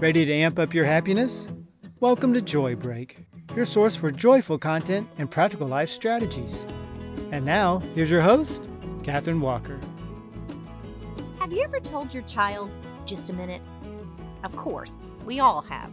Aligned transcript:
Ready 0.00 0.24
to 0.26 0.32
amp 0.32 0.58
up 0.58 0.74
your 0.74 0.84
happiness? 0.84 1.46
Welcome 2.00 2.34
to 2.34 2.42
Joy 2.42 2.74
Break, 2.74 3.26
your 3.54 3.64
source 3.64 3.94
for 3.94 4.10
joyful 4.10 4.58
content 4.58 5.08
and 5.18 5.30
practical 5.30 5.68
life 5.68 5.88
strategies. 5.88 6.66
And 7.30 7.44
now, 7.44 7.78
here's 7.94 8.10
your 8.10 8.20
host, 8.20 8.60
Katherine 9.04 9.40
Walker. 9.40 9.78
Have 11.38 11.52
you 11.52 11.62
ever 11.62 11.78
told 11.78 12.12
your 12.12 12.24
child, 12.24 12.70
just 13.06 13.30
a 13.30 13.34
minute? 13.34 13.62
Of 14.42 14.56
course, 14.56 15.12
we 15.24 15.38
all 15.38 15.62
have. 15.62 15.92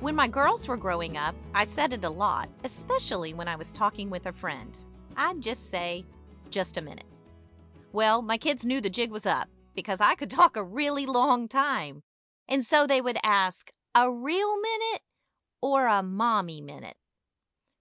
When 0.00 0.16
my 0.16 0.26
girls 0.26 0.66
were 0.66 0.76
growing 0.76 1.16
up, 1.16 1.36
I 1.54 1.64
said 1.64 1.92
it 1.92 2.04
a 2.04 2.10
lot, 2.10 2.48
especially 2.64 3.34
when 3.34 3.46
I 3.46 3.54
was 3.54 3.70
talking 3.70 4.10
with 4.10 4.26
a 4.26 4.32
friend. 4.32 4.76
I'd 5.16 5.40
just 5.40 5.70
say, 5.70 6.04
just 6.50 6.76
a 6.76 6.82
minute. 6.82 7.06
Well, 7.92 8.20
my 8.20 8.36
kids 8.36 8.66
knew 8.66 8.80
the 8.80 8.90
jig 8.90 9.12
was 9.12 9.26
up 9.26 9.48
because 9.76 10.00
I 10.00 10.16
could 10.16 10.28
talk 10.28 10.56
a 10.56 10.62
really 10.62 11.06
long 11.06 11.46
time. 11.46 12.02
And 12.52 12.66
so 12.66 12.86
they 12.86 13.00
would 13.00 13.16
ask, 13.24 13.72
a 13.94 14.10
real 14.10 14.60
minute 14.60 15.00
or 15.62 15.86
a 15.86 16.02
mommy 16.02 16.60
minute? 16.60 16.98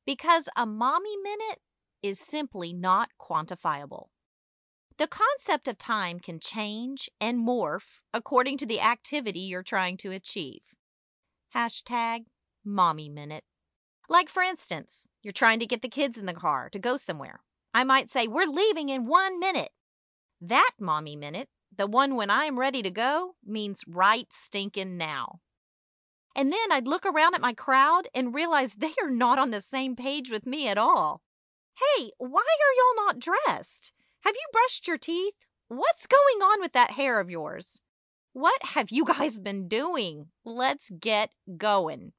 Because 0.05 0.47
a 0.55 0.66
mommy 0.66 1.17
minute 1.17 1.59
is 2.02 2.20
simply 2.20 2.71
not 2.71 3.09
quantifiable. 3.20 4.05
The 4.97 5.07
concept 5.07 5.67
of 5.67 5.77
time 5.77 6.21
can 6.21 6.39
change 6.39 7.09
and 7.20 7.45
morph 7.45 7.99
according 8.13 8.59
to 8.59 8.66
the 8.66 8.80
activity 8.80 9.41
you're 9.41 9.61
trying 9.61 9.97
to 9.97 10.11
achieve. 10.11 10.61
Hashtag 11.53 12.27
mommy 12.63 13.09
minute. 13.09 13.44
Like, 14.08 14.30
for 14.30 14.41
instance, 14.41 15.09
you're 15.22 15.33
trying 15.33 15.59
to 15.59 15.66
get 15.66 15.81
the 15.81 15.89
kids 15.89 16.17
in 16.17 16.27
the 16.27 16.33
car 16.33 16.69
to 16.69 16.80
go 16.80 16.95
somewhere. 16.95 17.41
I 17.73 17.83
might 17.83 18.09
say, 18.09 18.25
We're 18.25 18.45
leaving 18.45 18.88
in 18.88 19.05
one 19.05 19.38
minute. 19.38 19.72
That 20.39 20.72
mommy 20.80 21.17
minute, 21.17 21.49
the 21.75 21.88
one 21.88 22.16
when 22.16 22.30
I'm 22.30 22.59
ready 22.59 22.81
to 22.81 22.91
go, 22.91 23.35
means 23.45 23.84
right 23.88 24.31
stinking 24.31 24.97
now. 24.97 25.39
And 26.36 26.52
then 26.52 26.72
I'd 26.72 26.88
look 26.88 27.05
around 27.05 27.36
at 27.36 27.41
my 27.41 27.53
crowd 27.53 28.08
and 28.13 28.33
realize 28.33 28.73
they 28.78 28.94
are 29.02 29.11
not 29.11 29.39
on 29.39 29.52
the 29.52 29.61
same 29.61 29.95
page 29.95 30.31
with 30.31 30.45
me 30.45 30.67
at 30.67 30.78
all. 30.78 31.22
Hey, 31.75 32.11
why 32.17 32.41
are 32.41 32.75
y'all 32.78 33.05
not 33.05 33.19
dressed? 33.19 33.94
Have 34.22 34.36
you 34.36 34.47
brushed 34.52 34.88
your 34.88 34.97
teeth? 34.97 35.45
What's 35.67 36.05
going 36.05 36.44
on 36.44 36.59
with 36.59 36.73
that 36.73 36.91
hair 36.91 37.19
of 37.19 37.30
yours? 37.30 37.81
What 38.33 38.61
have 38.63 38.91
you 38.91 39.06
guys 39.17 39.39
been 39.39 39.67
doing? 39.67 40.28
Let's 40.45 40.89
get 40.89 41.31
going. 41.58 42.13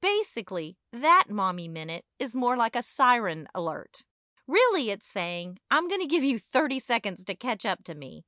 Basically, 0.00 0.76
that 0.92 1.24
mommy 1.30 1.66
minute 1.66 2.04
is 2.18 2.36
more 2.36 2.56
like 2.56 2.76
a 2.76 2.82
siren 2.82 3.48
alert. 3.54 4.04
Really, 4.46 4.90
it's 4.90 5.06
saying, 5.06 5.58
I'm 5.70 5.88
going 5.88 6.02
to 6.02 6.06
give 6.06 6.22
you 6.22 6.38
30 6.38 6.78
seconds 6.78 7.24
to 7.24 7.34
catch 7.34 7.64
up 7.64 7.82
to 7.84 7.94
me. 7.94 8.24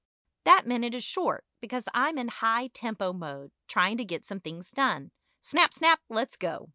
That 0.46 0.64
minute 0.64 0.94
is 0.94 1.02
short 1.02 1.42
because 1.60 1.88
I'm 1.92 2.16
in 2.16 2.28
high 2.28 2.68
tempo 2.72 3.12
mode, 3.12 3.50
trying 3.66 3.96
to 3.96 4.04
get 4.04 4.24
some 4.24 4.38
things 4.38 4.70
done. 4.70 5.10
Snap, 5.40 5.74
snap, 5.74 5.98
let's 6.08 6.36
go. 6.36 6.70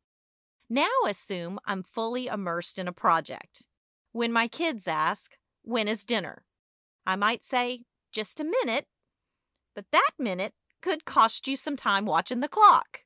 Now 0.69 0.89
assume 1.07 1.57
I'm 1.65 1.81
fully 1.81 2.27
immersed 2.27 2.77
in 2.77 2.89
a 2.89 2.91
project. 2.91 3.65
When 4.11 4.33
my 4.33 4.49
kids 4.49 4.89
ask, 4.89 5.37
When 5.63 5.87
is 5.87 6.03
dinner? 6.03 6.43
I 7.07 7.15
might 7.15 7.45
say, 7.45 7.85
Just 8.11 8.41
a 8.41 8.43
minute, 8.43 8.87
but 9.73 9.85
that 9.93 10.11
minute 10.19 10.53
could 10.81 11.05
cost 11.05 11.47
you 11.47 11.55
some 11.55 11.77
time 11.77 12.05
watching 12.05 12.41
the 12.41 12.49
clock. 12.49 13.05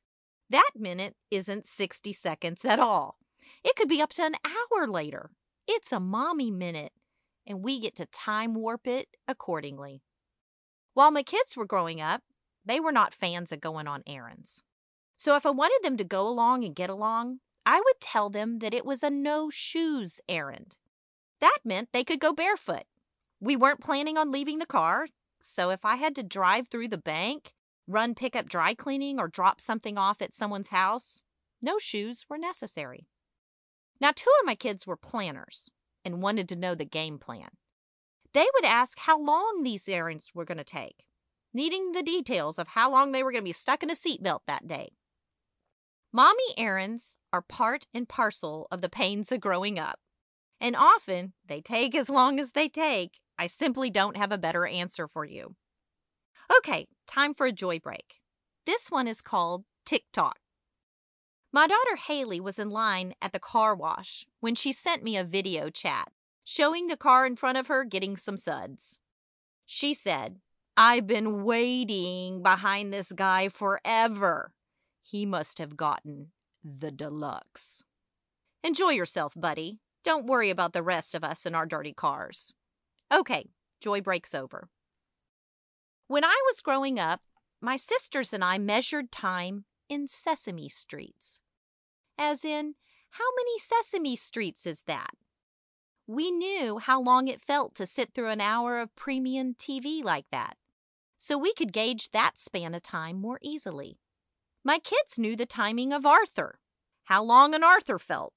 That 0.50 0.72
minute 0.74 1.14
isn't 1.30 1.66
60 1.66 2.12
seconds 2.12 2.64
at 2.64 2.80
all. 2.80 3.18
It 3.62 3.76
could 3.76 3.88
be 3.88 4.02
up 4.02 4.10
to 4.14 4.24
an 4.24 4.34
hour 4.44 4.88
later. 4.88 5.30
It's 5.68 5.92
a 5.92 6.00
mommy 6.00 6.50
minute, 6.50 6.92
and 7.46 7.62
we 7.62 7.78
get 7.78 7.94
to 7.96 8.06
time 8.06 8.54
warp 8.54 8.88
it 8.88 9.06
accordingly. 9.28 10.02
While 10.96 11.10
my 11.10 11.22
kids 11.22 11.58
were 11.58 11.66
growing 11.66 12.00
up, 12.00 12.22
they 12.64 12.80
were 12.80 12.90
not 12.90 13.12
fans 13.12 13.52
of 13.52 13.60
going 13.60 13.86
on 13.86 14.02
errands. 14.06 14.62
So 15.18 15.36
if 15.36 15.44
I 15.44 15.50
wanted 15.50 15.80
them 15.82 15.98
to 15.98 16.04
go 16.04 16.26
along 16.26 16.64
and 16.64 16.74
get 16.74 16.88
along, 16.88 17.40
I 17.66 17.80
would 17.80 18.00
tell 18.00 18.30
them 18.30 18.60
that 18.60 18.72
it 18.72 18.86
was 18.86 19.02
a 19.02 19.10
no 19.10 19.50
shoes 19.50 20.22
errand. 20.26 20.78
That 21.38 21.58
meant 21.66 21.90
they 21.92 22.02
could 22.02 22.18
go 22.18 22.32
barefoot. 22.32 22.84
We 23.40 23.56
weren't 23.56 23.82
planning 23.82 24.16
on 24.16 24.32
leaving 24.32 24.58
the 24.58 24.64
car, 24.64 25.08
so 25.38 25.68
if 25.68 25.84
I 25.84 25.96
had 25.96 26.16
to 26.16 26.22
drive 26.22 26.68
through 26.68 26.88
the 26.88 26.96
bank, 26.96 27.52
run 27.86 28.14
pick 28.14 28.34
up 28.34 28.48
dry 28.48 28.72
cleaning, 28.72 29.20
or 29.20 29.28
drop 29.28 29.60
something 29.60 29.98
off 29.98 30.22
at 30.22 30.32
someone's 30.32 30.70
house, 30.70 31.22
no 31.60 31.76
shoes 31.76 32.24
were 32.26 32.38
necessary. 32.38 33.06
Now, 34.00 34.12
two 34.16 34.32
of 34.40 34.46
my 34.46 34.54
kids 34.54 34.86
were 34.86 34.96
planners 34.96 35.70
and 36.06 36.22
wanted 36.22 36.48
to 36.48 36.56
know 36.56 36.74
the 36.74 36.86
game 36.86 37.18
plan. 37.18 37.50
They 38.36 38.46
would 38.52 38.66
ask 38.66 38.98
how 38.98 39.18
long 39.18 39.62
these 39.62 39.88
errands 39.88 40.32
were 40.34 40.44
going 40.44 40.58
to 40.58 40.64
take, 40.64 41.06
needing 41.54 41.92
the 41.92 42.02
details 42.02 42.58
of 42.58 42.68
how 42.68 42.92
long 42.92 43.12
they 43.12 43.22
were 43.22 43.32
going 43.32 43.40
to 43.40 43.48
be 43.48 43.52
stuck 43.52 43.82
in 43.82 43.88
a 43.88 43.94
seatbelt 43.94 44.40
that 44.46 44.66
day. 44.66 44.90
Mommy 46.12 46.52
errands 46.58 47.16
are 47.32 47.40
part 47.40 47.86
and 47.94 48.06
parcel 48.06 48.68
of 48.70 48.82
the 48.82 48.90
pains 48.90 49.32
of 49.32 49.40
growing 49.40 49.78
up, 49.78 50.00
and 50.60 50.76
often 50.76 51.32
they 51.46 51.62
take 51.62 51.94
as 51.94 52.10
long 52.10 52.38
as 52.38 52.52
they 52.52 52.68
take. 52.68 53.20
I 53.38 53.46
simply 53.46 53.88
don't 53.88 54.18
have 54.18 54.32
a 54.32 54.36
better 54.36 54.66
answer 54.66 55.08
for 55.08 55.24
you. 55.24 55.56
Okay, 56.58 56.88
time 57.08 57.32
for 57.32 57.46
a 57.46 57.52
joy 57.52 57.78
break. 57.78 58.20
This 58.66 58.90
one 58.90 59.08
is 59.08 59.22
called 59.22 59.64
TikTok. 59.86 60.40
My 61.54 61.66
daughter 61.66 61.96
Haley 62.06 62.40
was 62.40 62.58
in 62.58 62.68
line 62.68 63.14
at 63.22 63.32
the 63.32 63.40
car 63.40 63.74
wash 63.74 64.26
when 64.40 64.54
she 64.54 64.72
sent 64.72 65.02
me 65.02 65.16
a 65.16 65.24
video 65.24 65.70
chat 65.70 66.12
showing 66.48 66.86
the 66.86 66.96
car 66.96 67.26
in 67.26 67.34
front 67.34 67.58
of 67.58 67.66
her 67.66 67.82
getting 67.82 68.16
some 68.16 68.36
suds. 68.36 69.00
She 69.66 69.92
said, 69.92 70.38
I've 70.76 71.06
been 71.06 71.42
waiting 71.42 72.40
behind 72.40 72.94
this 72.94 73.10
guy 73.10 73.48
forever. 73.48 74.52
He 75.02 75.26
must 75.26 75.58
have 75.58 75.76
gotten 75.76 76.28
the 76.62 76.92
deluxe. 76.92 77.82
Enjoy 78.62 78.90
yourself, 78.90 79.32
buddy. 79.34 79.80
Don't 80.04 80.26
worry 80.26 80.48
about 80.50 80.72
the 80.72 80.84
rest 80.84 81.16
of 81.16 81.24
us 81.24 81.46
in 81.46 81.54
our 81.56 81.66
dirty 81.66 81.92
cars. 81.92 82.54
Okay, 83.12 83.50
joy 83.80 84.00
breaks 84.00 84.32
over. 84.32 84.68
When 86.06 86.24
I 86.24 86.40
was 86.46 86.60
growing 86.60 87.00
up, 87.00 87.22
my 87.60 87.74
sisters 87.74 88.32
and 88.32 88.44
I 88.44 88.58
measured 88.58 89.10
time 89.10 89.64
in 89.88 90.06
Sesame 90.06 90.68
Streets. 90.68 91.40
As 92.16 92.44
in, 92.44 92.76
how 93.10 93.24
many 93.36 93.58
Sesame 93.58 94.14
Streets 94.14 94.64
is 94.64 94.82
that? 94.82 95.14
We 96.06 96.30
knew 96.30 96.78
how 96.78 97.02
long 97.02 97.26
it 97.26 97.42
felt 97.42 97.74
to 97.74 97.86
sit 97.86 98.14
through 98.14 98.28
an 98.28 98.40
hour 98.40 98.78
of 98.78 98.94
premium 98.94 99.54
TV 99.54 100.04
like 100.04 100.26
that, 100.30 100.56
so 101.18 101.36
we 101.36 101.52
could 101.52 101.72
gauge 101.72 102.10
that 102.10 102.38
span 102.38 102.74
of 102.74 102.82
time 102.82 103.20
more 103.20 103.40
easily. 103.42 103.98
My 104.62 104.78
kids 104.78 105.18
knew 105.18 105.34
the 105.34 105.46
timing 105.46 105.92
of 105.92 106.06
Arthur, 106.06 106.60
how 107.04 107.24
long 107.24 107.54
an 107.54 107.64
Arthur 107.64 107.98
felt. 107.98 108.34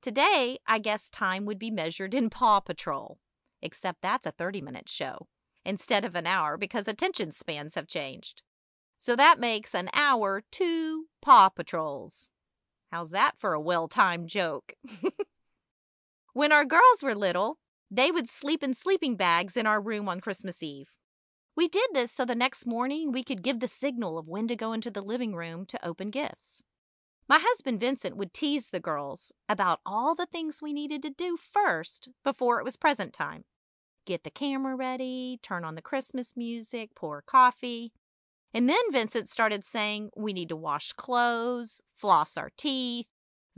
Today, 0.00 0.58
I 0.66 0.80
guess 0.80 1.10
time 1.10 1.44
would 1.46 1.58
be 1.58 1.70
measured 1.70 2.12
in 2.12 2.28
Paw 2.30 2.58
Patrol, 2.58 3.18
except 3.62 4.02
that's 4.02 4.26
a 4.26 4.32
30 4.32 4.60
minute 4.60 4.88
show 4.88 5.28
instead 5.64 6.04
of 6.04 6.16
an 6.16 6.26
hour 6.26 6.56
because 6.56 6.88
attention 6.88 7.30
spans 7.30 7.74
have 7.74 7.86
changed. 7.86 8.42
So 8.96 9.14
that 9.14 9.38
makes 9.38 9.74
an 9.74 9.90
hour 9.92 10.42
two 10.50 11.06
Paw 11.22 11.50
Patrols. 11.50 12.30
How's 12.90 13.10
that 13.10 13.36
for 13.38 13.52
a 13.52 13.60
well 13.60 13.86
timed 13.86 14.28
joke? 14.28 14.74
when 16.40 16.52
our 16.52 16.64
girls 16.64 17.02
were 17.02 17.14
little, 17.14 17.58
they 17.90 18.10
would 18.10 18.26
sleep 18.26 18.62
in 18.62 18.72
sleeping 18.72 19.14
bags 19.14 19.58
in 19.58 19.66
our 19.66 19.78
room 19.78 20.08
on 20.08 20.22
Christmas 20.22 20.62
Eve. 20.62 20.88
We 21.54 21.68
did 21.68 21.90
this 21.92 22.12
so 22.12 22.24
the 22.24 22.34
next 22.34 22.64
morning 22.64 23.12
we 23.12 23.22
could 23.22 23.42
give 23.42 23.60
the 23.60 23.68
signal 23.68 24.16
of 24.16 24.26
when 24.26 24.48
to 24.48 24.56
go 24.56 24.72
into 24.72 24.90
the 24.90 25.02
living 25.02 25.34
room 25.34 25.66
to 25.66 25.86
open 25.86 26.08
gifts. 26.08 26.62
My 27.28 27.40
husband 27.42 27.78
Vincent 27.78 28.16
would 28.16 28.32
tease 28.32 28.70
the 28.70 28.80
girls 28.80 29.32
about 29.50 29.80
all 29.84 30.14
the 30.14 30.24
things 30.24 30.62
we 30.62 30.72
needed 30.72 31.02
to 31.02 31.10
do 31.10 31.36
first 31.36 32.08
before 32.24 32.58
it 32.58 32.64
was 32.64 32.78
present 32.78 33.12
time 33.12 33.44
get 34.06 34.24
the 34.24 34.30
camera 34.30 34.74
ready, 34.74 35.38
turn 35.42 35.62
on 35.62 35.74
the 35.74 35.82
Christmas 35.82 36.38
music, 36.38 36.94
pour 36.96 37.20
coffee. 37.20 37.92
And 38.54 38.66
then 38.66 38.80
Vincent 38.90 39.28
started 39.28 39.62
saying 39.62 40.08
we 40.16 40.32
need 40.32 40.48
to 40.48 40.56
wash 40.56 40.94
clothes, 40.94 41.82
floss 41.94 42.38
our 42.38 42.48
teeth, 42.56 43.08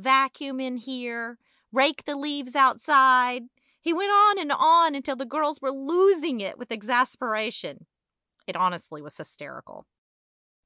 vacuum 0.00 0.58
in 0.58 0.78
here, 0.78 1.38
rake 1.72 2.04
the 2.04 2.16
leaves 2.16 2.54
outside. 2.54 3.44
He 3.80 3.92
went 3.92 4.10
on 4.10 4.38
and 4.38 4.52
on 4.52 4.94
until 4.94 5.16
the 5.16 5.24
girls 5.24 5.60
were 5.60 5.72
losing 5.72 6.40
it 6.40 6.58
with 6.58 6.70
exasperation. 6.70 7.86
It 8.46 8.56
honestly 8.56 9.02
was 9.02 9.16
hysterical. 9.16 9.86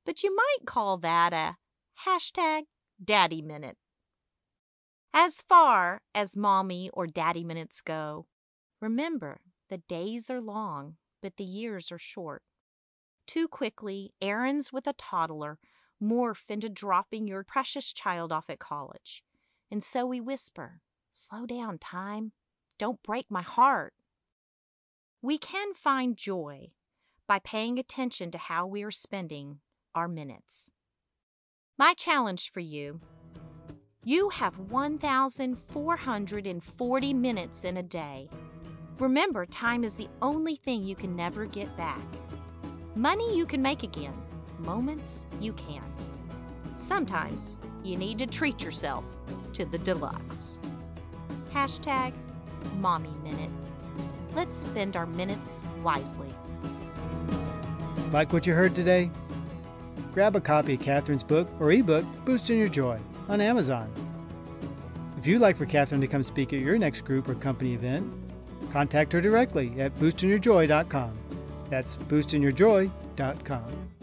But 0.05 0.23
you 0.23 0.35
might 0.35 0.67
call 0.67 0.99
that 0.99 1.33
a 1.33 1.57
hashtag 2.07 2.63
daddy 3.03 3.43
minute. 3.43 3.77
As 5.13 5.43
far 5.49 6.03
as 6.15 6.37
mommy 6.37 6.91
or 6.93 7.07
daddy 7.07 7.45
minutes 7.45 7.81
go, 7.81 8.27
remember 8.81 9.41
the 9.69 9.79
days 9.79 10.31
are 10.31 10.41
long, 10.41 10.97
but 11.23 11.37
the 11.37 11.45
years 11.45 11.91
are 11.91 11.99
short. 11.99 12.43
Too 13.27 13.49
quickly, 13.49 14.13
errands 14.21 14.73
with 14.73 14.87
a 14.87 14.93
toddler 14.93 15.59
morph 16.03 16.51
into 16.51 16.69
dropping 16.69 17.27
your 17.27 17.43
precious 17.43 17.93
child 17.93 18.31
off 18.31 18.51
at 18.51 18.59
college. 18.59 19.23
And 19.71 19.83
so 19.83 20.07
we 20.07 20.21
whisper, 20.21 20.83
Slow 21.19 21.47
down, 21.47 21.79
time. 21.79 22.33
Don't 22.79 23.03
break 23.03 23.31
my 23.31 23.41
heart. 23.41 23.95
We 25.23 25.39
can 25.39 25.73
find 25.73 26.15
joy 26.15 26.73
by 27.27 27.39
paying 27.39 27.79
attention 27.79 28.31
to 28.33 28.39
how 28.39 28.67
we 28.67 28.83
are 28.83 28.91
spending 28.91 29.61
our 29.95 30.09
minutes. 30.09 30.71
My 31.79 31.95
challenge 31.95 32.51
for 32.51 32.61
you 32.61 33.01
you 34.05 34.29
have 34.29 34.59
1,440 34.59 37.15
minutes 37.15 37.65
in 37.65 37.79
a 37.79 37.83
day. 37.83 38.29
Remember, 38.99 39.47
time 39.47 39.85
is 39.85 39.95
the 39.95 40.11
only 40.21 40.57
thing 40.57 40.85
you 40.85 40.95
can 40.95 41.17
never 41.17 41.47
get 41.47 41.75
back. 41.79 42.05
Money 42.95 43.35
you 43.35 43.47
can 43.47 43.63
make 43.63 43.85
again, 43.85 44.13
moments 44.59 45.27
you 45.41 45.55
can't. 45.55 46.11
Sometimes 46.75 47.57
you 47.83 47.97
need 47.97 48.19
to 48.19 48.27
treat 48.27 48.63
yourself 48.63 49.07
to 49.55 49.65
the 49.65 49.79
deluxe. 49.79 50.59
Hashtag 51.57 52.13
Mommy 52.81 53.09
Minute. 53.25 53.49
Let's 54.35 54.59
spend 54.59 54.95
our 54.95 55.07
minutes 55.07 55.63
wisely. 55.83 56.29
Like 58.13 58.35
what 58.35 58.47
you 58.47 58.53
heard 58.53 58.75
today? 58.75 59.11
Grab 60.13 60.37
a 60.37 60.41
copy 60.41 60.75
of 60.75 60.81
Catherine's 60.81 61.23
book 61.23 61.49
or 61.59 61.73
ebook, 61.73 62.05
Boosting 62.27 62.59
Your 62.59 62.69
Joy, 62.69 62.99
on 63.31 63.41
Amazon. 63.41 63.91
If 65.17 65.27
you'd 65.27 65.41
like 65.41 65.57
for 65.57 65.65
Catherine 65.65 66.03
to 66.03 66.07
come 66.07 66.23
speak 66.23 66.53
at 66.53 66.61
your 66.61 66.77
next 66.77 67.07
group 67.07 67.27
or 67.27 67.35
company 67.35 67.73
event, 67.73 68.13
contact 68.71 69.15
her 69.15 69.23
directly 69.23 69.81
at 69.81 69.95
boostingyourjoy.com. 69.95 71.19
That's 71.71 71.97
boostingyourjoy.com. 71.97 73.96